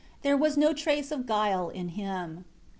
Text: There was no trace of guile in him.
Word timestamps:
There 0.23 0.35
was 0.35 0.57
no 0.57 0.73
trace 0.73 1.11
of 1.11 1.27
guile 1.27 1.69
in 1.69 1.89
him. 1.89 2.45